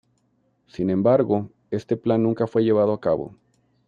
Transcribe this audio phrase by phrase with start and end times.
[0.65, 3.37] Sin embargo, este plan nunca fue llevado a cabo.